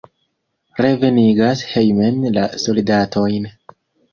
Revenigas 0.85 1.63
hejmen 1.73 2.25
la 2.39 2.47
soldatojn! 2.65 3.47